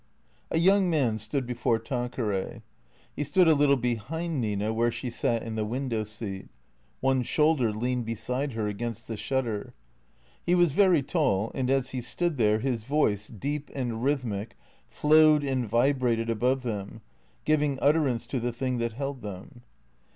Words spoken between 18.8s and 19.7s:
held them.